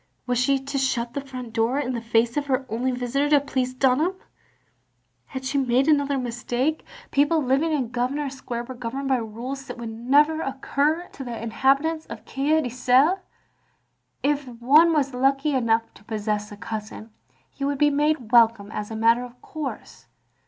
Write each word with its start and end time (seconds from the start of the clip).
Was 0.25 0.39
she 0.39 0.57
to 0.57 0.79
shut 0.79 1.13
the 1.13 1.21
front 1.21 1.53
door 1.53 1.77
in 1.79 1.93
the 1.93 2.01
face 2.01 2.35
of 2.35 2.47
her 2.47 2.65
only 2.69 2.89
visitor 2.91 3.29
to 3.29 3.39
please 3.39 3.75
Dunham? 3.75 4.15
Had 5.27 5.45
she 5.45 5.59
made 5.59 5.87
another 5.87 6.17
mistake? 6.17 6.83
People 7.11 7.43
living 7.43 7.71
OF 7.71 7.91
GROSVENOR 7.91 7.91
SQUARE 7.91 7.91
1^9 7.91 7.91
in 7.91 7.91
Grosvenor 7.91 8.29
Square 8.31 8.63
were 8.63 8.79
governed 8.79 9.09
by 9.09 9.17
rules 9.17 9.67
that 9.67 9.77
would 9.77 9.91
never 9.91 10.41
occur 10.41 11.05
to 11.09 11.23
the 11.23 11.39
inhabitants 11.39 12.07
of 12.07 12.25
Coed 12.25 12.65
Ithel, 12.65 13.17
where 13.17 13.21
if 14.23 14.47
one 14.47 14.91
was 14.91 15.13
lucky 15.13 15.53
enough 15.53 15.93
to 15.93 16.03
possess 16.03 16.51
a 16.51 16.57
cousin, 16.57 17.11
he 17.51 17.63
would 17.63 17.77
be 17.77 17.91
made 17.91 18.31
welcome 18.31 18.71
as 18.71 18.89
a 18.89 18.95
matter 18.95 19.23
of 19.23 19.39
course. 19.43 20.07